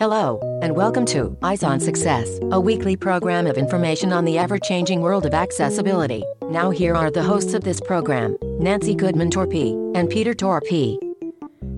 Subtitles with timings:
[0.00, 4.58] Hello, and welcome to Eyes on Success, a weekly program of information on the ever
[4.58, 6.24] changing world of accessibility.
[6.42, 10.98] Now, here are the hosts of this program Nancy Goodman Torpey and Peter Torpey.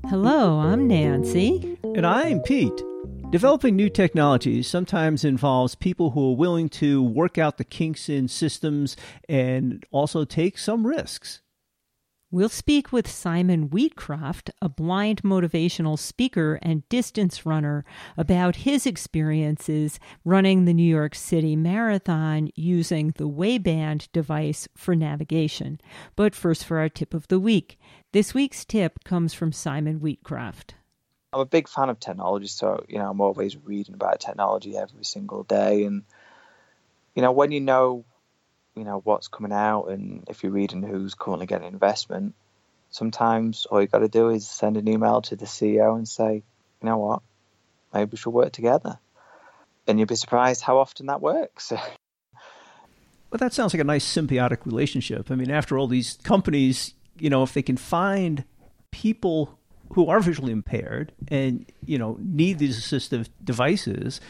[0.08, 1.79] Hello, I'm Nancy.
[1.82, 2.83] And I'm Pete.
[3.30, 8.28] Developing new technologies sometimes involves people who are willing to work out the kinks in
[8.28, 8.96] systems
[9.28, 11.42] and also take some risks.
[12.33, 17.84] We'll speak with Simon Wheatcroft, a blind motivational speaker and distance runner,
[18.16, 25.79] about his experiences running the New York City Marathon using the Wayband device for navigation.
[26.16, 27.79] But first, for our tip of the week.
[28.12, 30.71] This week's tip comes from Simon Wheatcroft.
[31.35, 35.05] I'm a big fan of technology, so you know I'm always reading about technology every
[35.05, 36.02] single day, and
[37.15, 38.07] you know when you know
[38.75, 42.35] you know what's coming out and if you're reading who's currently getting investment
[42.91, 46.43] sometimes all you got to do is send an email to the ceo and say
[46.83, 47.23] you know what?
[47.95, 48.99] Maybe we should work together.
[49.87, 51.73] And you'd be surprised how often that works.
[53.30, 55.30] Well that sounds like a nice symbiotic relationship.
[55.30, 58.45] I mean after all these companies you know if they can find
[58.91, 59.59] people
[59.95, 64.20] who are visually impaired and you know need these assistive devices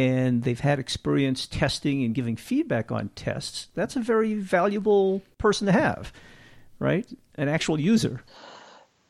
[0.00, 5.66] and they've had experience testing and giving feedback on tests, that's a very valuable person
[5.66, 6.10] to have,
[6.78, 7.06] right?
[7.34, 8.22] An actual user.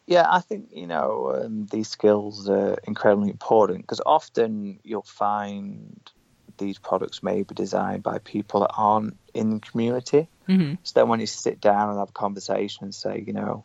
[0.06, 6.00] Yeah, I think you know um, these skills are incredibly important because often you'll find
[6.58, 10.28] these products may be designed by people that aren't in the community.
[10.48, 10.74] Mm-hmm.
[10.82, 13.64] So then, when you sit down and have a conversation and say, you know,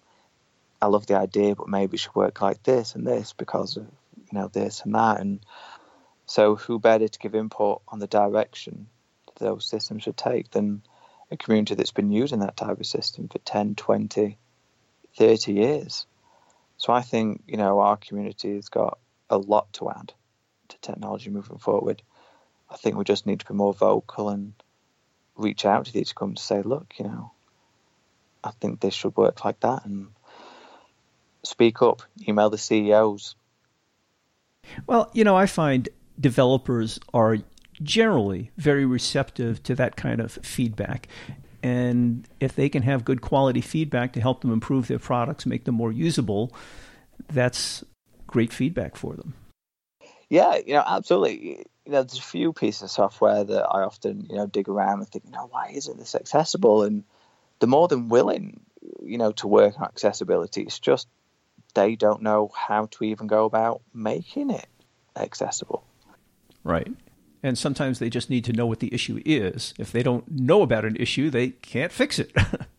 [0.80, 3.88] I love the idea, but maybe it should work like this and this because of
[4.32, 5.39] you know this and that, and
[6.26, 8.88] so, who better to give input on the direction
[9.38, 10.82] those systems should take than
[11.30, 14.38] a community that's been using that type of system for 10, 20,
[15.17, 16.06] 30 years?
[16.78, 18.98] So, I think, you know, our community has got
[19.30, 20.14] a lot to add
[20.70, 22.02] to technology moving forward.
[22.70, 24.54] I think we just need to be more vocal and
[25.36, 27.32] reach out to these companies to say, look, you know,
[28.44, 30.08] I think this should work like that and
[31.44, 33.36] speak up, email the CEOs.
[34.88, 35.88] Well, you know, I find
[36.20, 37.37] developers are
[37.81, 41.08] generally very receptive to that kind of feedback.
[41.61, 45.65] And if they can have good quality feedback to help them improve their products, make
[45.65, 46.55] them more usable,
[47.27, 47.83] that's
[48.27, 49.33] great feedback for them.
[50.30, 51.65] Yeah, you know, absolutely.
[51.86, 54.99] You know, there's a few pieces of software that I often, you know, dig around
[54.99, 56.83] and think, you know, why isn't this accessible?
[56.83, 57.04] And
[57.59, 58.61] they're more than willing,
[59.04, 60.64] you know, to work on accessibility.
[60.64, 61.08] It's just
[61.73, 64.67] they don't know how to even go about making it
[65.15, 65.83] accessible.
[66.65, 66.92] Right.
[67.43, 69.73] And sometimes they just need to know what the issue is.
[69.77, 72.33] If they don't know about an issue, they can't fix it.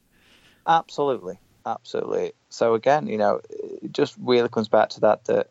[0.67, 1.39] absolutely.
[1.65, 2.33] Absolutely.
[2.51, 5.51] So again, you know, it just really comes back to that that,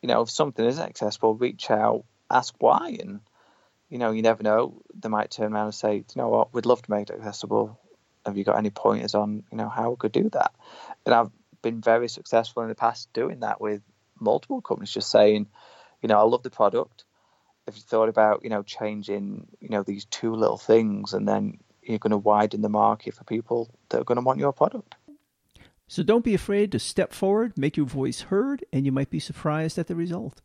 [0.00, 3.20] you know, if something isn't accessible, reach out, ask why and
[3.88, 4.82] you know, you never know.
[4.98, 7.78] They might turn around and say, you know what, we'd love to make it accessible.
[8.24, 10.52] Have you got any pointers on, you know, how we could do that?
[11.04, 11.30] And I've
[11.62, 13.82] been very successful in the past doing that with
[14.18, 15.46] multiple companies, just saying,
[16.02, 17.04] you know, I love the product
[17.66, 21.58] have you thought about you know changing you know these two little things and then
[21.82, 24.94] you're going to widen the market for people that are going to want your product
[25.88, 29.20] so don't be afraid to step forward make your voice heard and you might be
[29.20, 30.42] surprised at the result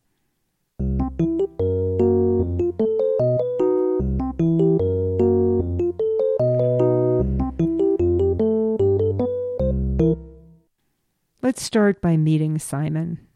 [11.44, 13.28] Let's start by meeting Simon.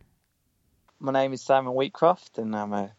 [1.00, 2.94] My name is Simon Wheatcroft, and I'm a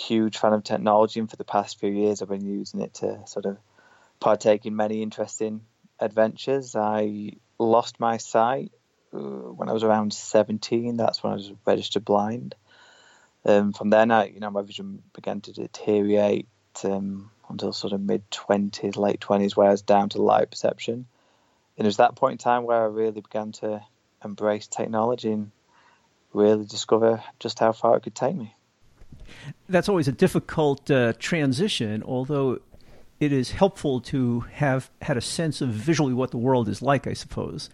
[0.00, 3.20] huge fan of technology, and for the past few years, I've been using it to
[3.26, 3.58] sort of
[4.18, 5.62] partake in many interesting
[5.98, 6.74] adventures.
[6.74, 8.72] I lost my sight
[9.12, 10.96] uh, when I was around 17.
[10.96, 12.54] That's when I was registered blind.
[13.44, 16.48] Um, from then, I, you know, my vision began to deteriorate
[16.84, 21.06] um, until sort of mid 20s, late 20s, where I was down to light perception.
[21.76, 23.82] And it was that point in time where I really began to
[24.22, 25.50] embrace technology and
[26.32, 28.54] really discover just how far it could take me
[29.68, 32.60] that's always a difficult uh, transition, although
[33.20, 37.06] it is helpful to have had a sense of visually what the world is like,
[37.06, 37.68] I suppose.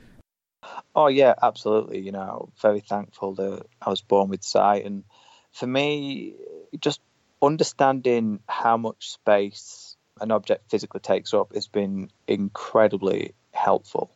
[0.94, 2.00] Oh yeah, absolutely.
[2.00, 5.04] You know, very thankful that I was born with sight, and
[5.52, 6.34] for me,
[6.80, 7.00] just
[7.40, 14.10] understanding how much space an object physically takes up has been incredibly helpful.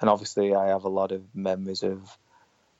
[0.00, 2.16] And obviously, I have a lot of memories of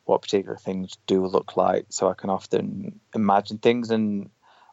[0.05, 3.91] what particular things do look like, so I can often imagine things.
[3.91, 4.31] And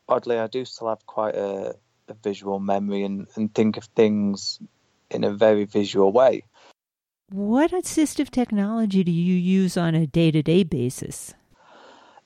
[0.08, 1.76] oddly, I do still have quite a,
[2.08, 4.60] a visual memory and, and think of things
[5.10, 6.44] in a very visual way.
[7.32, 11.36] What assistive technology do you use on a day to day basis?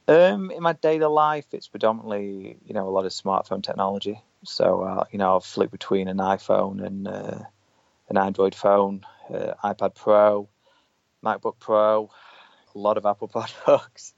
[0.08, 4.22] Um, in my daily life, it's predominantly you know a lot of smartphone technology.
[4.46, 7.40] So uh, you know I'll flip between an iPhone and uh,
[8.10, 10.48] an Android phone, uh, iPad Pro,
[11.24, 12.10] MacBook Pro,
[12.76, 13.28] a lot of Apple
[13.64, 14.14] products,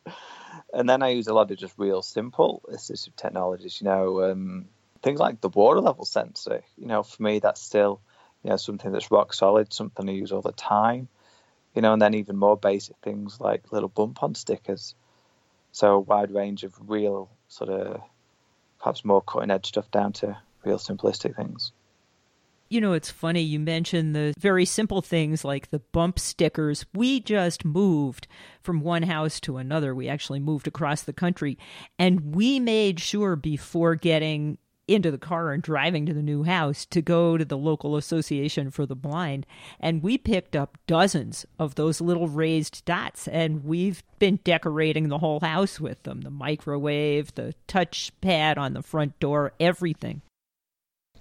[0.73, 3.79] and then I use a lot of just real simple assistive technologies.
[3.81, 4.65] You know um,
[5.01, 6.61] things like the water level sensor.
[6.77, 8.01] You know for me that's still
[8.43, 11.07] you know something that's rock solid, something I use all the time.
[11.73, 14.95] You know, and then even more basic things like little bump on stickers
[15.75, 18.01] so a wide range of real sort of
[18.79, 21.73] perhaps more cutting edge stuff down to real simplistic things.
[22.67, 26.85] You know, it's funny you mentioned the very simple things like the bump stickers.
[26.93, 28.27] We just moved
[28.61, 29.93] from one house to another.
[29.93, 31.57] We actually moved across the country
[31.99, 34.57] and we made sure before getting
[34.87, 38.69] into the car and driving to the new house to go to the local association
[38.69, 39.45] for the blind
[39.79, 45.17] and we picked up dozens of those little raised dots and we've been decorating the
[45.17, 50.21] whole house with them the microwave the touch pad on the front door everything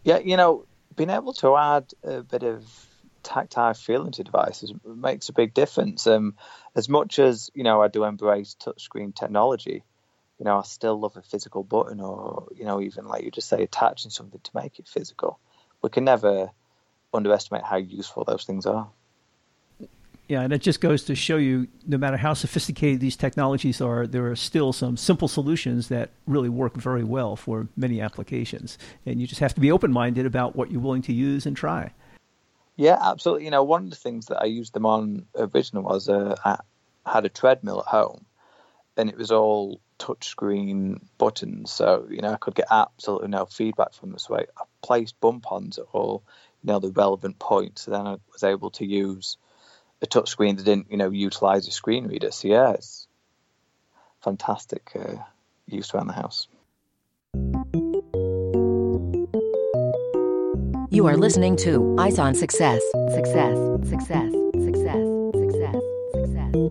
[0.02, 2.64] yeah you know being able to add a bit of
[3.22, 6.34] tactile feeling to devices makes a big difference um,
[6.76, 9.82] as much as you know i do embrace touchscreen technology
[10.38, 13.48] you know, I still love a physical button or, you know, even like you just
[13.48, 15.38] say attaching something to make it physical.
[15.82, 16.50] We can never
[17.12, 18.90] underestimate how useful those things are.
[20.26, 24.06] Yeah, and it just goes to show you no matter how sophisticated these technologies are,
[24.06, 28.78] there are still some simple solutions that really work very well for many applications.
[29.04, 31.54] And you just have to be open minded about what you're willing to use and
[31.54, 31.92] try.
[32.76, 33.44] Yeah, absolutely.
[33.44, 36.58] You know, one of the things that I used them on originally was uh, I
[37.04, 38.24] had a treadmill at home
[38.96, 43.92] and it was all touchscreen buttons, so you know I could get absolutely no feedback
[43.94, 46.22] from this I, I placed bump ons at all
[46.62, 47.82] you know the relevant points.
[47.82, 49.36] So then I was able to use
[50.04, 52.30] a touchscreen that didn't you know utilize a screen reader.
[52.30, 53.08] So yeah, it's
[54.22, 55.16] fantastic uh,
[55.66, 56.46] use around the house.
[60.90, 62.80] You are listening to Eyes on Success.
[63.12, 63.56] Success.
[63.88, 64.32] Success.
[64.64, 65.06] Success.
[65.34, 65.76] Success.
[66.12, 66.70] Success.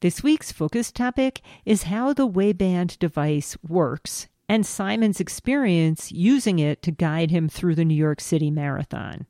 [0.00, 6.82] This week's focus topic is how the Wayband device works and Simon's experience using it
[6.82, 9.26] to guide him through the New York City Marathon.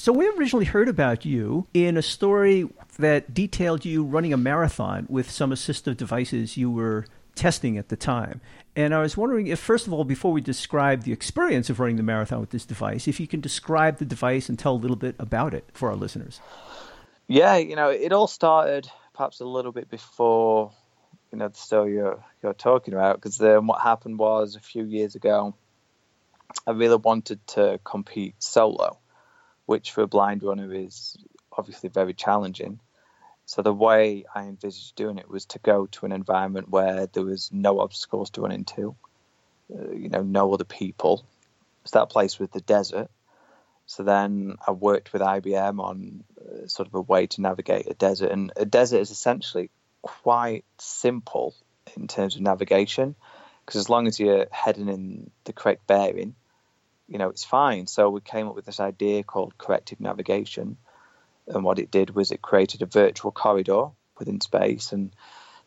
[0.00, 2.66] So, we originally heard about you in a story
[2.98, 7.04] that detailed you running a marathon with some assistive devices you were
[7.34, 8.40] testing at the time.
[8.74, 11.96] And I was wondering if, first of all, before we describe the experience of running
[11.96, 14.96] the marathon with this device, if you can describe the device and tell a little
[14.96, 16.40] bit about it for our listeners.
[17.26, 20.72] Yeah, you know, it all started perhaps a little bit before
[21.30, 24.84] you know the story you're you're talking about because then what happened was a few
[24.84, 25.54] years ago
[26.66, 28.98] I really wanted to compete solo,
[29.70, 31.16] which for a blind runner is
[31.56, 32.80] obviously very challenging.
[33.46, 37.22] So the way I envisaged doing it was to go to an environment where there
[37.22, 38.96] was no obstacles to run into,
[39.72, 41.24] uh, you know, no other people.
[41.84, 43.12] So that place was the desert.
[43.86, 47.94] So then I worked with IBM on uh, sort of a way to navigate a
[47.94, 49.70] desert, and a desert is essentially
[50.02, 51.54] quite simple
[51.96, 53.14] in terms of navigation
[53.64, 56.34] because as long as you're heading in the correct bearing,
[57.10, 57.86] you know it's fine.
[57.86, 60.78] So we came up with this idea called corrective navigation,
[61.46, 65.14] and what it did was it created a virtual corridor within space, and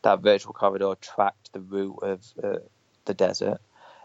[0.02, 2.58] that virtual corridor tracked the route of uh,
[3.04, 3.60] the desert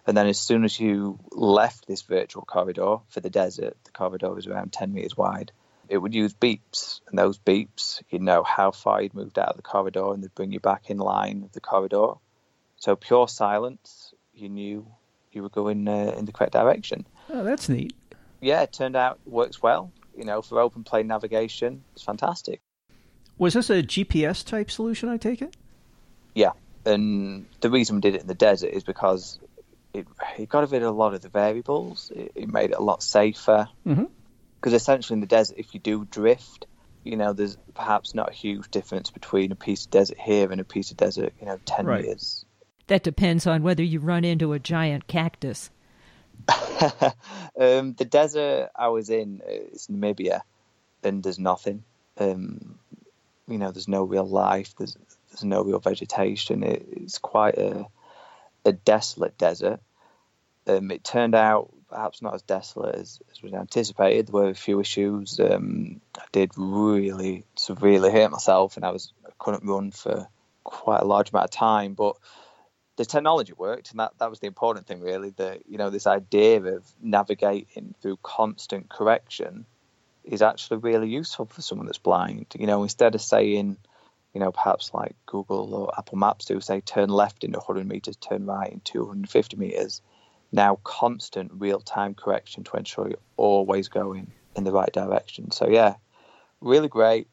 [0.10, 4.34] and then as soon as you left this virtual corridor for the desert, the corridor
[4.34, 5.52] was around 10 meters wide,
[5.88, 7.02] it would use beeps.
[7.08, 10.34] And those beeps, you'd know how far you'd moved out of the corridor and they'd
[10.34, 12.14] bring you back in line of the corridor.
[12.78, 14.88] So pure silence, you knew
[15.32, 17.06] you were going uh, in the correct direction.
[17.30, 17.94] Oh, that's neat.
[18.42, 19.92] Yeah, it turned out works well.
[20.18, 22.62] You know, for open plane navigation, it's fantastic.
[23.38, 25.56] Was this a GPS type solution, I take it?
[26.36, 26.52] Yeah.
[26.86, 29.40] And the reason we did it in the desert is because
[29.94, 30.08] it,
[30.38, 32.12] it got rid of a lot of the variables.
[32.16, 33.70] It, it made it a lot safer.
[33.84, 34.76] Because mm-hmm.
[34.76, 36.66] essentially, in the desert, if you do drift,
[37.04, 40.60] you know, there's perhaps not a huge difference between a piece of desert here and
[40.60, 42.04] a piece of desert, you know, 10 right.
[42.04, 42.46] years.
[42.88, 45.70] That depends on whether you run into a giant cactus.
[47.60, 50.42] um, the desert I was in is Namibia,
[51.04, 51.84] and there's nothing.
[52.18, 52.80] Um,
[53.48, 54.74] you know, there's no real life.
[54.78, 54.98] There's
[55.30, 56.64] there's no real vegetation.
[56.64, 57.88] It, it's quite a
[58.66, 59.80] a desolate desert.
[60.68, 64.28] Um, it turned out perhaps not as desolate as, as was anticipated.
[64.28, 65.40] There were a few issues.
[65.40, 70.28] Um, I did really severely hurt myself, and I was I couldn't run for
[70.64, 71.94] quite a large amount of time.
[71.94, 72.18] But
[73.00, 75.30] the technology worked, and that, that was the important thing, really.
[75.38, 79.66] That you know this idea of navigating through constant correction
[80.26, 82.48] is actually really useful for someone that's blind.
[82.60, 83.78] You know, instead of saying
[84.34, 88.18] you know, perhaps like Google or Apple Maps do say turn left in 100 meters,
[88.18, 90.02] turn right in 250 meters.
[90.52, 95.52] Now, constant real time correction to ensure you're always going in the right direction.
[95.52, 95.96] So, yeah,
[96.60, 97.30] really great.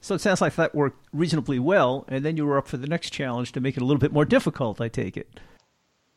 [0.00, 2.86] So it sounds like that worked reasonably well, and then you were up for the
[2.86, 5.40] next challenge to make it a little bit more difficult, I take it.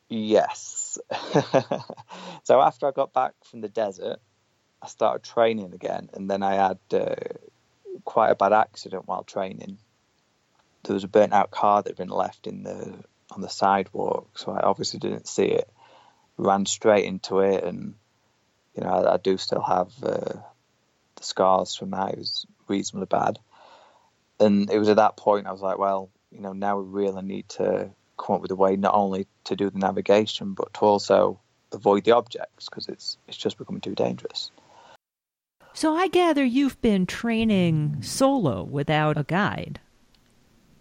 [0.08, 0.98] Yes.
[2.44, 4.20] so after I got back from the desert,
[4.82, 7.16] I started training again, and then I had uh,
[8.04, 9.78] quite a bad accident while training.
[10.84, 14.38] There was a burnt out car that had been left in the on the sidewalk,
[14.38, 15.70] so I obviously didn't see it.
[16.38, 17.94] Ran straight into it, and
[18.76, 20.40] you know I, I do still have uh,
[21.16, 22.14] the scars from that.
[22.14, 23.40] It was reasonably bad,
[24.42, 27.22] and it was at that point I was like, well, you know, now we really
[27.22, 30.82] need to come up with a way not only to do the navigation but to
[30.82, 31.40] also
[31.72, 34.52] avoid the objects because it's it's just becoming too dangerous.
[35.74, 39.80] So I gather you've been training solo without a guide.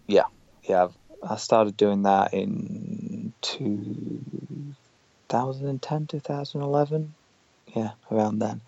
[0.07, 0.25] Yeah,
[0.63, 0.89] yeah.
[1.23, 7.13] I've, started doing that in 2010, 2011.
[7.75, 8.59] Yeah, around then.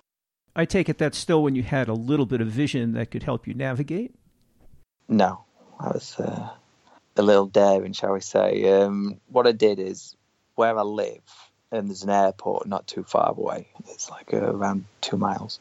[0.56, 3.24] I take it that's still when you had a little bit of vision that could
[3.24, 4.16] help you navigate?
[5.08, 5.44] No,
[5.80, 6.50] I was uh,
[7.18, 8.82] a little daring, shall we say.
[8.82, 10.16] Um, what I did is
[10.56, 11.22] where I live,
[11.72, 13.68] and there's an airport not too far away.
[13.90, 15.60] It's like uh, around two miles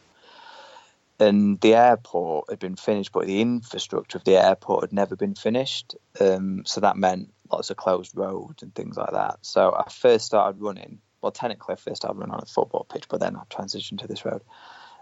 [1.23, 5.35] and the airport had been finished, but the infrastructure of the airport had never been
[5.35, 5.95] finished.
[6.21, 9.39] Um, so that meant lots of closed roads and things like that.
[9.43, 11.01] So I first started running.
[11.21, 14.09] Well, technically, I first started running on a football pitch, but then I transitioned to
[14.09, 14.43] this road.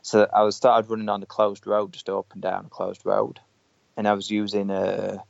[0.03, 3.03] So I was started running on the closed road, just up and down a closed
[3.05, 3.41] road,
[3.97, 5.23] and I was using a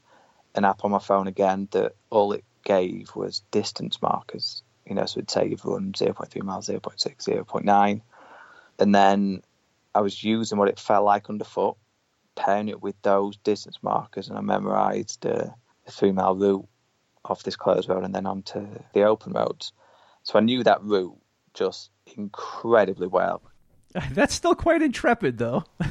[0.54, 4.62] an app on my phone again that all it gave was distance markers.
[4.86, 8.00] You know, so it'd say you've run 0.3 miles, 0.6, 0.9,
[8.80, 9.42] and then
[9.94, 11.76] I was using what it felt like underfoot,
[12.34, 15.50] pairing it with those distance markers, and I memorised uh,
[15.86, 16.66] a three mile route
[17.24, 19.72] off this closed road and then onto the open roads.
[20.22, 21.16] So I knew that route
[21.54, 23.42] just incredibly well.
[24.12, 25.64] That's still quite intrepid, though.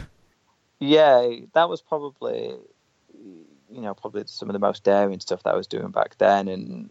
[0.79, 2.55] yeah, that was probably,
[3.13, 6.47] you know, probably some of the most daring stuff that I was doing back then,
[6.47, 6.89] and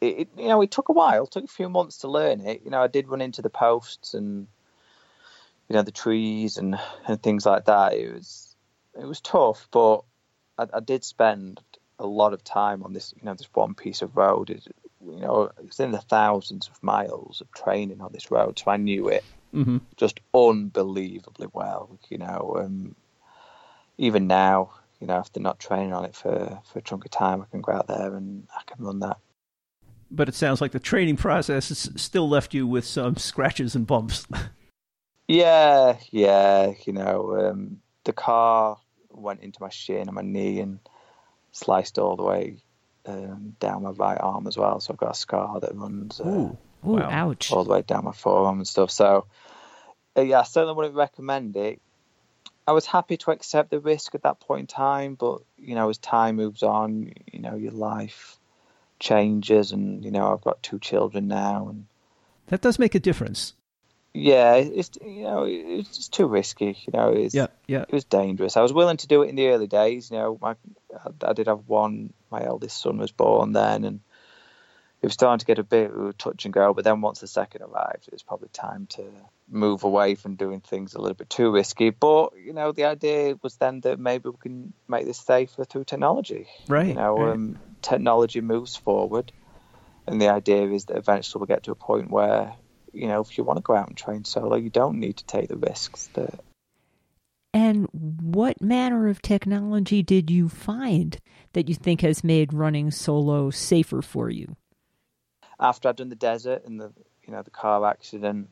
[0.00, 2.40] it, it, you know, it took a while, it took a few months to learn
[2.40, 2.62] it.
[2.64, 4.46] You know, I did run into the posts and
[5.68, 7.94] you know the trees and, and things like that.
[7.94, 8.54] It was
[8.98, 10.02] it was tough, but
[10.58, 11.60] I, I did spend
[11.98, 14.50] a lot of time on this you know this one piece of road.
[14.50, 14.66] It,
[15.04, 18.76] you know, it's in the thousands of miles of training on this road, so I
[18.76, 19.78] knew it mm-hmm.
[19.96, 21.98] just unbelievably well.
[22.08, 22.94] You know, um,
[23.98, 27.42] even now, you know, after not training on it for for a chunk of time,
[27.42, 29.18] I can go out there and I can run that.
[30.10, 33.86] But it sounds like the training process has still left you with some scratches and
[33.86, 34.26] bumps.
[35.28, 36.72] Yeah, yeah.
[36.84, 38.78] You know, um, the car
[39.10, 40.78] went into my shin and my knee and
[41.52, 42.62] sliced all the way
[43.06, 44.78] um, down my right arm as well.
[44.80, 46.58] So I've got a scar that runs uh, Ooh.
[46.86, 47.50] Ooh, ouch.
[47.50, 48.90] all the way down my forearm and stuff.
[48.90, 49.26] So,
[50.16, 51.80] uh, yeah, I certainly wouldn't recommend it.
[52.66, 55.88] I was happy to accept the risk at that point in time, but you know,
[55.88, 58.38] as time moves on, you know, your life
[58.98, 61.86] changes, and you know, I've got two children now, and
[62.48, 63.54] that does make a difference
[64.16, 66.78] yeah, it's you know it's just too risky.
[66.86, 67.82] You know, it's, yeah, yeah.
[67.82, 68.56] It was dangerous.
[68.56, 70.10] I was willing to do it in the early days.
[70.10, 70.56] You know, my
[71.22, 72.12] I, did have one.
[72.30, 74.00] My eldest son was born then, and
[75.06, 76.74] it was starting to get a bit touch and go.
[76.74, 79.04] But then once the second arrived, it was probably time to
[79.48, 81.90] move away from doing things a little bit too risky.
[81.90, 85.84] But you know, the idea was then that maybe we can make this safer through
[85.84, 86.48] technology.
[86.66, 86.88] Right.
[86.88, 87.34] You know, right.
[87.34, 89.30] Um, technology moves forward,
[90.08, 92.54] and the idea is that eventually we'll get to a point where
[92.92, 95.24] you know, if you want to go out and train solo, you don't need to
[95.24, 96.40] take the risks that.
[97.54, 101.16] And what manner of technology did you find
[101.52, 104.56] that you think has made running solo safer for you?
[105.58, 106.92] After I'd done the desert and the
[107.26, 108.50] you know the car accident,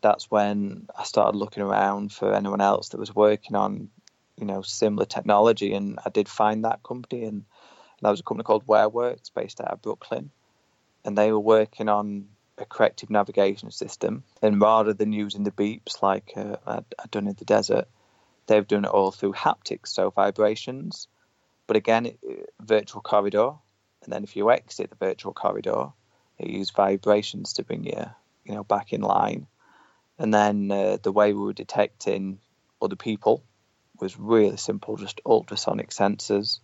[0.00, 3.90] that's when I started looking around for anyone else that was working on
[4.36, 7.44] you know similar technology, and I did find that company, and
[8.02, 10.30] that was a company called WearWorks based out of Brooklyn,
[11.04, 12.28] and they were working on
[12.58, 17.26] a corrective navigation system, and rather than using the beeps like uh, I'd, I'd, done
[17.26, 17.86] in the desert,
[18.46, 21.08] they've done it all through haptics, so vibrations.
[21.66, 22.18] But again, it,
[22.60, 23.52] virtual corridor,
[24.02, 25.88] and then if you exit the virtual corridor,
[26.38, 28.04] it uses vibrations to bring you,
[28.44, 29.46] you know, back in line.
[30.18, 32.38] And then uh, the way we were detecting
[32.80, 33.42] other people
[34.00, 36.60] was really simple, just ultrasonic sensors.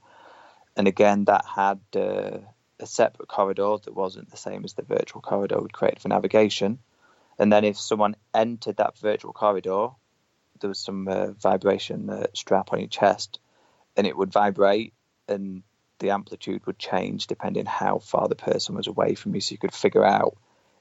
[0.77, 2.39] And again, that had uh,
[2.81, 6.79] a separate corridor that wasn't the same as the virtual corridor we'd created for navigation.
[7.39, 9.89] And then if someone entered that virtual corridor,
[10.61, 13.39] there was some uh, vibration strap on your chest,
[13.97, 14.93] and it would vibrate,
[15.29, 15.63] and
[16.03, 19.59] the amplitude would change depending how far the person was away from you, so you
[19.59, 20.37] could figure out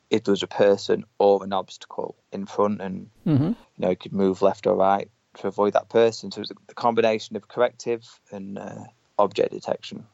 [0.10, 3.48] if there was a person or an obstacle in front, and Mm-hmm.
[3.48, 6.32] you know you could move left or right to avoid that person.
[6.32, 8.84] So it was a combination of corrective and uh,
[9.18, 10.06] object detection.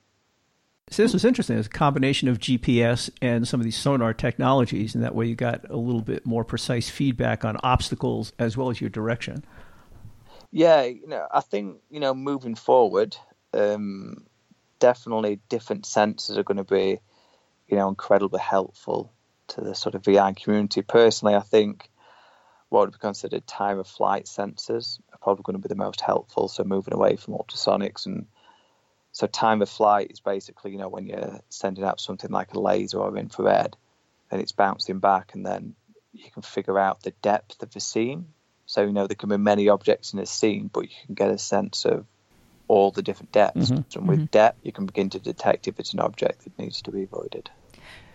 [0.89, 1.57] So this was interesting.
[1.57, 5.35] It's a combination of GPS and some of these sonar technologies, and that way you
[5.35, 9.43] got a little bit more precise feedback on obstacles as well as your direction.
[10.51, 13.17] Yeah, you know, I think you know moving forward,
[13.53, 14.27] um,
[14.79, 16.99] definitely different sensors are going to be,
[17.67, 19.11] you know, incredibly helpful
[19.49, 20.81] to the sort of VR community.
[20.81, 21.89] Personally, I think
[22.69, 26.01] what would be considered time of flight sensors are probably going to be the most
[26.01, 26.47] helpful.
[26.47, 28.27] So moving away from ultrasonics and
[29.17, 32.59] so time of flight is basically you know when you're sending out something like a
[32.59, 33.75] laser or infrared,
[34.29, 35.73] and it's bouncing back, and then
[36.13, 38.27] you can figure out the depth of the scene.
[38.67, 41.31] So you know there can be many objects in a scene, but you can get
[41.31, 42.05] a sense of
[42.67, 43.71] all the different depths.
[43.71, 43.99] Mm-hmm.
[43.99, 44.25] And with mm-hmm.
[44.25, 47.49] depth, you can begin to detect if it's an object that needs to be avoided.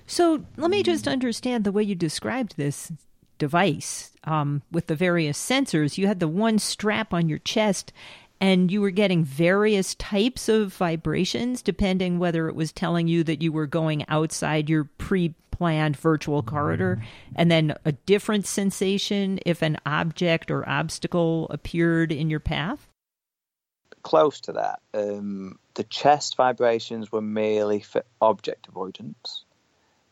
[0.07, 2.93] So let me just understand the way you described this
[3.39, 5.99] device um, with the various sensors.
[5.99, 7.93] You had the one strap on your chest,
[8.41, 13.41] and you were getting various types of vibrations depending whether it was telling you that
[13.41, 17.35] you were going outside your pre planned virtual corridor, mm-hmm.
[17.37, 22.89] and then a different sensation if an object or obstacle appeared in your path.
[24.03, 29.45] Close to that, um, the chest vibrations were merely for object avoidance.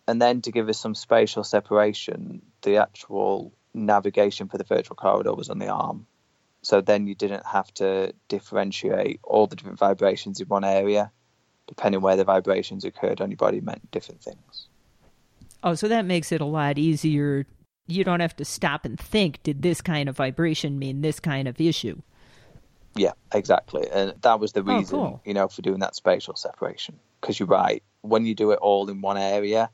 [0.07, 5.35] And then to give us some spatial separation, the actual navigation for the virtual corridor
[5.35, 6.07] was on the arm.
[6.63, 11.11] So then you didn't have to differentiate all the different vibrations in one area.
[11.67, 14.67] Depending where the vibrations occurred on your body meant different things.
[15.63, 17.47] Oh, so that makes it a lot easier.
[17.87, 21.47] You don't have to stop and think, did this kind of vibration mean this kind
[21.47, 22.03] of issue?
[22.95, 23.89] Yeah, exactly.
[23.91, 25.23] And that was the Oh, reason, cool.
[25.25, 26.99] you know, for doing that spatial separation.
[27.21, 29.71] Because you're right, when you do it all in one area,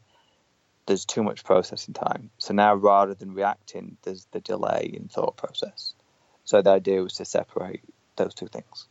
[0.87, 2.31] there's too much processing time.
[2.39, 5.95] So now rather than reacting, there's the delay in thought process.
[6.45, 7.83] So the idea was to separate
[8.17, 8.87] those two things.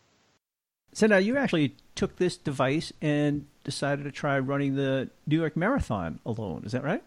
[0.93, 5.55] So now you actually took this device and decided to try running the New York
[5.55, 6.63] Marathon alone.
[6.65, 7.03] Is that right?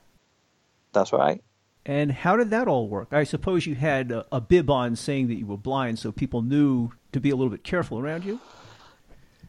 [0.93, 1.43] That's right.
[1.87, 3.09] And how did that all work?
[3.13, 6.43] I suppose you had a, a bib on saying that you were blind, so people
[6.43, 8.41] knew to be a little bit careful around you.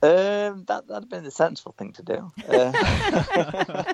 [0.02, 2.32] Um, that that'd have been the sensible thing to do.
[2.48, 3.94] Uh,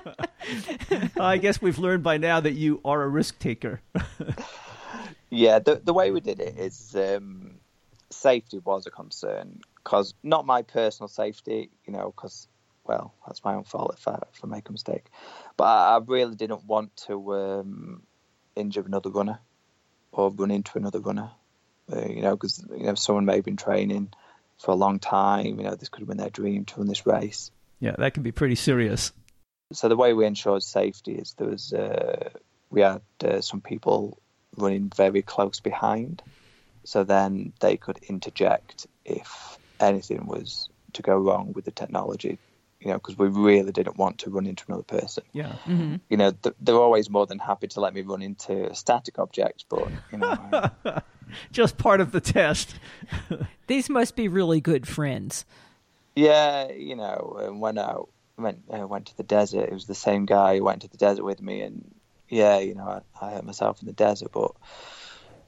[1.20, 3.80] I guess we've learned by now that you are a risk taker.
[5.30, 7.56] Yeah, the the way we did it is um,
[8.10, 12.48] safety was a concern because not my personal safety, you know, because
[12.84, 15.06] well, that's my own fault if I if I make a mistake,
[15.56, 18.02] but I, I really didn't want to um,
[18.56, 19.38] injure another runner
[20.12, 21.30] or run into another runner,
[21.92, 24.12] uh, you know, because you know someone may have been training
[24.58, 27.06] for a long time, you know, this could have been their dream to run this
[27.06, 27.50] race.
[27.80, 29.12] yeah, that can be pretty serious.
[29.72, 32.30] So the way we ensured safety is there was uh,
[32.70, 34.18] we had uh, some people
[34.56, 36.22] running very close behind,
[36.84, 42.38] so then they could interject if anything was to go wrong with the technology.
[42.80, 45.24] You know, because we really didn't want to run into another person.
[45.32, 45.56] Yeah.
[45.64, 45.96] Mm-hmm.
[46.10, 49.64] You know, th- they're always more than happy to let me run into static objects,
[49.68, 50.36] but you know,
[50.84, 51.02] I-
[51.52, 52.76] Just part of the test.
[53.66, 55.44] These must be really good friends.
[56.14, 57.96] Yeah, you know, and when I
[58.38, 60.96] went I went to the desert, it was the same guy who went to the
[60.96, 61.94] desert with me, and
[62.28, 62.84] yeah, you know,
[63.20, 64.52] I, I hurt myself in the desert, but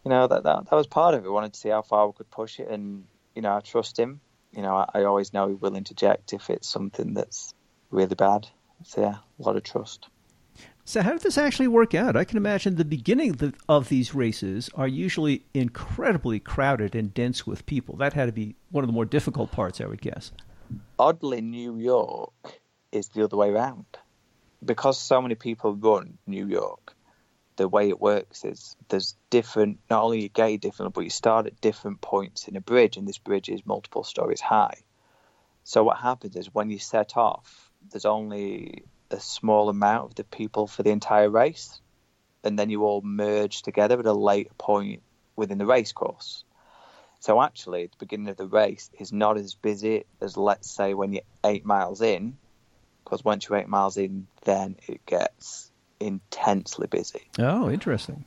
[0.05, 1.29] you know that, that that was part of it.
[1.29, 3.99] I wanted to see how far we could push it, and you know, I trust
[3.99, 4.21] him.
[4.53, 7.55] You know, I, I always know he will interject if it's something that's
[7.91, 8.49] really bad.
[8.85, 10.09] So yeah, a lot of trust.
[10.85, 12.17] So how did this actually work out?
[12.17, 17.47] I can imagine the beginning of, of these races are usually incredibly crowded and dense
[17.47, 17.97] with people.
[17.97, 20.33] That had to be one of the more difficult parts, I would guess.
[20.99, 22.33] Oddly, New York
[22.91, 23.85] is the other way around
[24.65, 26.95] because so many people run New York.
[27.59, 29.81] The way it works is there's different.
[29.91, 33.07] Not only you gate different, but you start at different points in a bridge, and
[33.07, 34.85] this bridge is multiple stories high.
[35.65, 40.23] So what happens is when you set off, there's only a small amount of the
[40.23, 41.81] people for the entire race,
[42.45, 45.03] and then you all merge together at a later point
[45.35, 46.45] within the race course.
[47.19, 51.13] So actually, the beginning of the race is not as busy as let's say when
[51.13, 52.39] you're eight miles in,
[53.03, 55.68] because once you're eight miles in, then it gets
[56.01, 57.23] intensely busy.
[57.39, 58.25] Oh, interesting.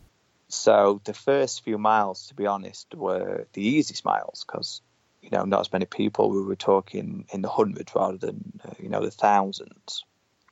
[0.50, 4.82] So the first few miles, to be honest, were the easiest miles because
[5.22, 6.30] you know not as many people.
[6.30, 10.04] We were talking in the hundreds rather than uh, you know the thousands.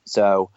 [0.05, 0.51] So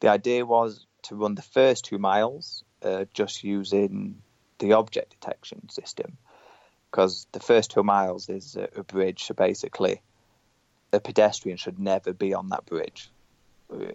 [0.00, 4.22] the idea was to run the first two miles uh, just using
[4.58, 6.18] the object detection system
[6.90, 9.24] because the first two miles is a, a bridge.
[9.24, 10.02] So basically,
[10.92, 13.10] a pedestrian should never be on that bridge.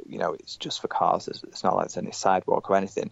[0.06, 1.28] You know, it's just for cars.
[1.28, 3.12] It's, not like there's any sidewalk or anything.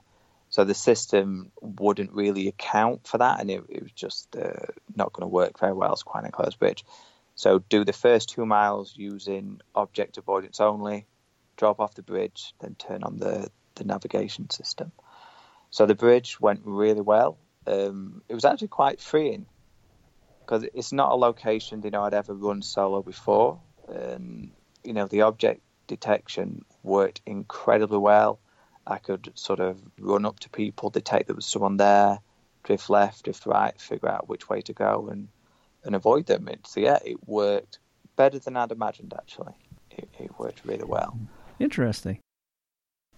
[0.50, 5.12] So the system wouldn't really account for that, and it, it was just uh, not
[5.12, 5.94] going to work very well.
[5.94, 6.86] It's quite an enclosed bridge.
[7.36, 11.06] So do the first two miles using object avoidance only,
[11.58, 14.92] drop off the bridge, then turn on the, the navigation system.
[15.70, 17.38] So the bridge went really well.
[17.68, 19.46] Um, it was actually quite freeing
[20.40, 23.60] because it's not a location you know I'd ever run solo before.
[23.90, 24.52] And
[24.84, 28.40] you know the object detection worked incredibly well.
[28.88, 32.20] I could sort of run up to people, detect there was someone there,
[32.64, 35.28] drift left, drift right, figure out which way to go, and
[35.84, 36.48] and avoid them.
[36.48, 37.80] It, so yeah, it worked
[38.16, 39.14] better than I'd imagined.
[39.18, 39.54] Actually,
[39.92, 41.18] it, it worked really well.
[41.60, 42.20] Interesting.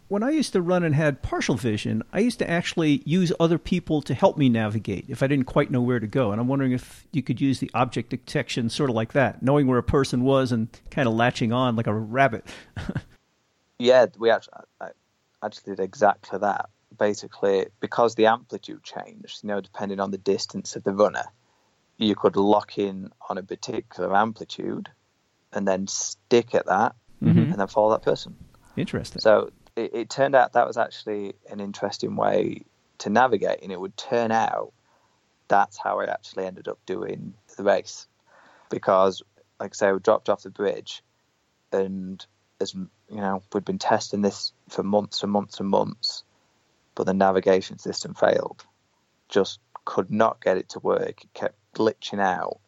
[0.10, 3.58] When I used to run and had partial vision, I used to actually use other
[3.58, 6.32] people to help me navigate if I didn't quite know where to go.
[6.32, 9.67] And I'm wondering if you could use the object detection sort of like that, knowing
[9.67, 12.46] where a person was and kind of latching on like a rabbit.
[13.80, 14.89] yeah, we actually, I
[15.43, 16.70] actually did exactly that.
[16.98, 21.26] Basically, because the amplitude changed, you know, depending on the distance of the runner,
[21.98, 24.89] you could lock in on a particular amplitude
[25.52, 27.52] and then stick at that mm-hmm.
[27.52, 28.36] and then follow that person.
[28.78, 29.22] Interesting.
[29.22, 32.63] So it, it, turned out that was actually an interesting way
[33.00, 34.74] to navigate, and it would turn out
[35.48, 38.08] that's how I actually ended up doing the race.
[38.70, 39.22] Because,
[39.60, 41.04] like I say, we dropped off the bridge,
[41.72, 42.26] and
[42.60, 46.24] as you know, we'd been testing this for months and months and months,
[46.96, 48.66] but the navigation system failed.
[49.30, 51.24] Just could not get it to work.
[51.24, 52.60] It kept glitching out.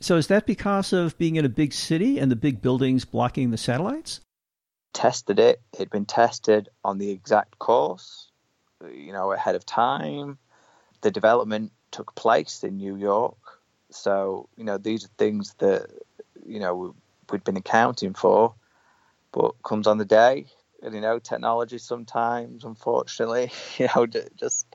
[0.00, 3.50] So is that because of being in a big city and the big buildings blocking
[3.50, 4.20] the satellites?
[4.98, 5.60] Tested it.
[5.74, 8.32] It'd been tested on the exact course,
[8.92, 10.38] you know, ahead of time.
[11.02, 13.36] The development took place in New York.
[13.90, 15.88] So, you know, these are things that,
[16.44, 16.96] you know,
[17.30, 18.54] we'd been accounting for,
[19.30, 20.46] but comes on the day,
[20.82, 24.66] and, you know, technology sometimes, unfortunately, you know, just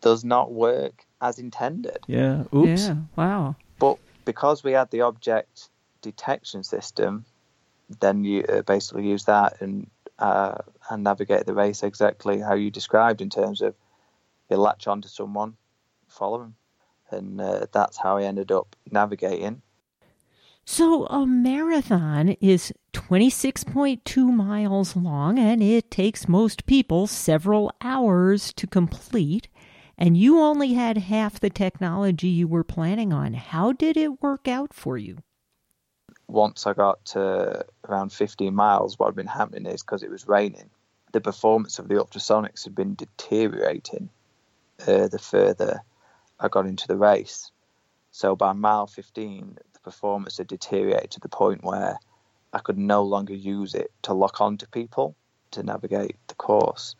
[0.00, 1.98] does not work as intended.
[2.06, 2.44] Yeah.
[2.54, 2.88] Oops.
[2.88, 2.96] Yeah.
[3.14, 3.56] Wow.
[3.78, 5.68] But because we had the object
[6.00, 7.26] detection system,
[7.98, 10.54] then you uh, basically use that and uh,
[10.90, 13.74] and navigate the race exactly how you described in terms of
[14.50, 15.56] you latch onto someone,
[16.08, 16.54] follow them,
[17.10, 19.62] and uh, that's how I ended up navigating.
[20.64, 28.66] So a marathon is 26.2 miles long and it takes most people several hours to
[28.66, 29.48] complete
[29.98, 33.34] and you only had half the technology you were planning on.
[33.34, 35.18] How did it work out for you?
[36.30, 40.28] Once I got to around 15 miles, what had been happening is because it was
[40.28, 40.70] raining,
[41.12, 44.10] the performance of the ultrasonics had been deteriorating
[44.86, 45.82] uh, the further
[46.38, 47.50] I got into the race.
[48.12, 51.98] So by mile 15, the performance had deteriorated to the point where
[52.52, 55.16] I could no longer use it to lock onto people
[55.52, 56.94] to navigate the course.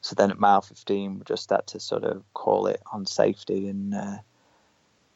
[0.00, 3.68] So then at mile 15, we just had to sort of call it on safety
[3.68, 4.16] and uh,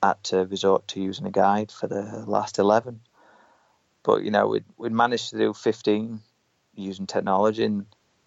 [0.02, 3.00] had to resort to using a guide for the last 11.
[4.08, 6.20] But, you know, we'd, we'd managed to do 15
[6.74, 7.62] using technology.
[7.62, 7.84] And,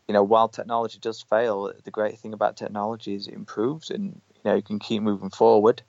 [0.07, 4.21] you know, while technology does fail, the great thing about technology is it improves and,
[4.35, 5.81] you know, you can keep moving forward.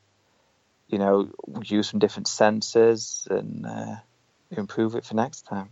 [0.89, 1.29] You know,
[1.63, 3.97] use some different sensors and uh,
[4.51, 5.69] improve it for next time.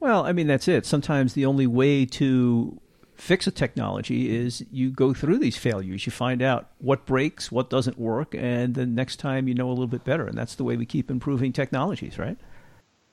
[0.00, 0.84] Well, I mean, that's it.
[0.84, 2.80] Sometimes the only way to
[3.14, 6.06] fix a technology is you go through these failures.
[6.06, 9.74] You find out what breaks, what doesn't work, and the next time you know a
[9.74, 10.26] little bit better.
[10.26, 12.36] And that's the way we keep improving technologies, right?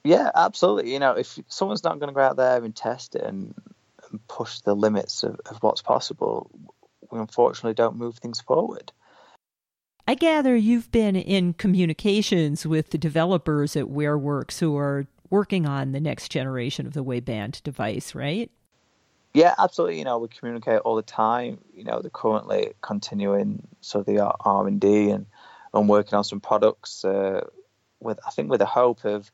[0.03, 0.93] Yeah, absolutely.
[0.93, 3.53] You know, if someone's not going to go out there and test it and,
[4.09, 6.49] and push the limits of, of what's possible,
[7.12, 8.91] we unfortunately don't move things forward.
[10.07, 15.91] I gather you've been in communications with the developers at WearWorks who are working on
[15.91, 18.49] the next generation of the Wayband device, right?
[19.33, 19.99] Yeah, absolutely.
[19.99, 21.59] You know, we communicate all the time.
[21.75, 25.27] You know, they're currently continuing sort of the R and D and
[25.73, 27.45] and working on some products uh,
[27.99, 29.31] with I think with the hope of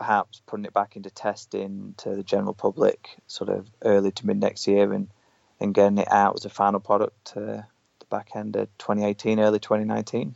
[0.00, 4.40] perhaps putting it back into testing to the general public sort of early to mid
[4.40, 5.08] next year and
[5.60, 7.66] and getting it out as a final product to
[7.98, 10.34] the back end of 2018, early 2019.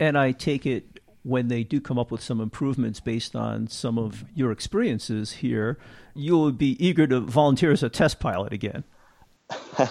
[0.00, 3.98] And I take it when they do come up with some improvements based on some
[3.98, 5.76] of your experiences here,
[6.14, 8.84] you'll be eager to volunteer as a test pilot again.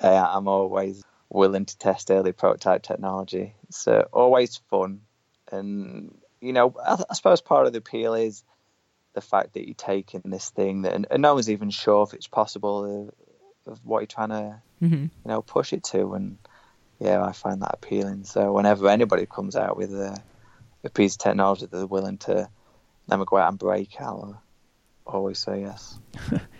[0.00, 3.54] I'm always willing to test early prototype technology.
[3.68, 5.02] It's uh, always fun.
[5.52, 6.12] And,
[6.46, 8.44] you know, I, I, suppose part of the appeal is
[9.14, 12.14] the fact that you're taking this thing that, and, and no one's even sure if
[12.14, 13.08] it's possible
[13.66, 14.94] of, of what you're trying to, mm-hmm.
[14.94, 16.14] you know, push it to.
[16.14, 16.38] And,
[16.98, 18.24] yeah, I find that appealing.
[18.24, 20.22] So whenever anybody comes out with a,
[20.84, 22.48] a piece of technology that they're willing to
[23.08, 24.40] never go out and break, I'll
[25.06, 25.98] always say yes.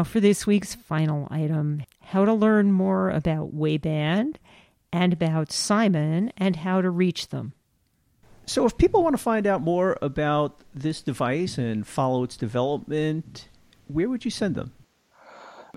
[0.00, 4.36] Now, for this week's final item how to learn more about Wayband
[4.90, 7.52] and about Simon and how to reach them.
[8.46, 13.50] So, if people want to find out more about this device and follow its development,
[13.88, 14.72] where would you send them?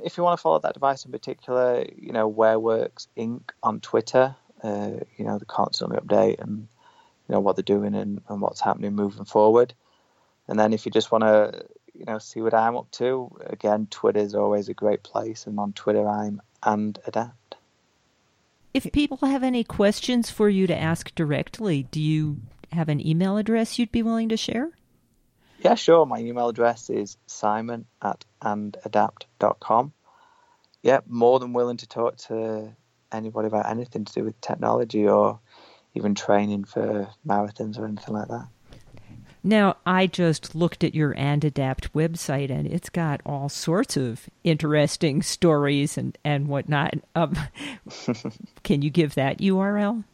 [0.02, 3.42] If you want to follow that device in particular, you know, WearWorks Inc.
[3.62, 6.70] on Twitter, uh, you know, they constantly update and,
[7.28, 9.74] you know, what they're doing and, and what's happening moving forward.
[10.48, 13.88] And then if you just want to, you know, see what I'm up to, again,
[13.90, 15.48] Twitter is always a great place.
[15.48, 17.56] And on Twitter, I'm and adapt.
[18.74, 23.38] If people have any questions for you to ask directly, do you have an email
[23.38, 24.72] address you'd be willing to share?
[25.60, 26.06] Yeah, sure.
[26.06, 29.94] My email address is simon at andadapt.com.
[30.82, 32.76] Yeah, more than willing to talk to
[33.12, 35.40] anybody about anything to do with technology or
[35.94, 38.48] even training for marathons or anything like that.
[39.44, 44.30] Now, I just looked at your And Adapt website, and it's got all sorts of
[44.46, 46.94] interesting stories and, and whatnot.
[47.14, 47.36] Um,
[48.64, 50.06] can you give that URL?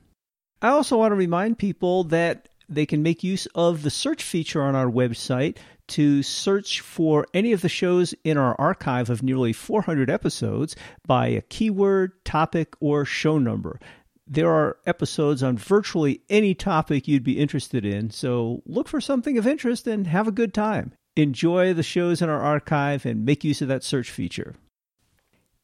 [0.60, 4.62] I also want to remind people that they can make use of the search feature
[4.62, 5.58] on our website
[5.90, 10.74] to search for any of the shows in our archive of nearly 400 episodes
[11.06, 13.78] by a keyword, topic, or show number.
[14.26, 19.36] There are episodes on virtually any topic you'd be interested in, so look for something
[19.36, 20.92] of interest and have a good time.
[21.16, 24.54] Enjoy the shows in our archive and make use of that search feature.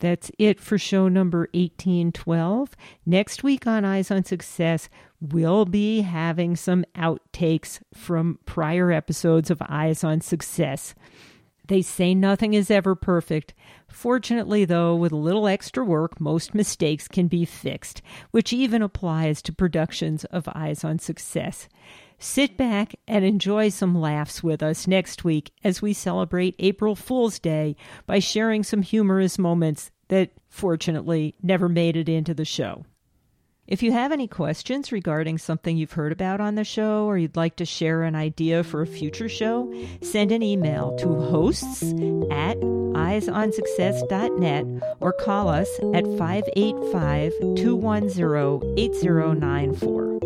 [0.06, 2.76] That's it for show number 1812.
[3.04, 4.88] Next week on Eyes on Success,
[5.20, 10.94] we'll be having some outtakes from prior episodes of Eyes on Success.
[11.66, 13.52] They say nothing is ever perfect.
[13.88, 19.42] Fortunately, though, with a little extra work, most mistakes can be fixed, which even applies
[19.42, 21.68] to productions of Eyes on Success.
[22.18, 27.40] Sit back and enjoy some laughs with us next week as we celebrate April Fool's
[27.40, 27.74] Day
[28.06, 32.84] by sharing some humorous moments that fortunately never made it into the show.
[33.66, 37.34] If you have any questions regarding something you've heard about on the show or you'd
[37.34, 41.82] like to share an idea for a future show, send an email to hosts
[42.30, 44.66] at eyesonsuccess.net
[45.00, 50.25] or call us at 585 210 8094.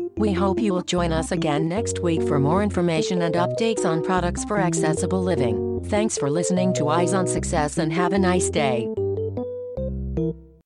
[0.21, 4.03] We hope you will join us again next week for more information and updates on
[4.03, 5.81] products for accessible living.
[5.85, 8.87] Thanks for listening to Eyes on Success and have a nice day.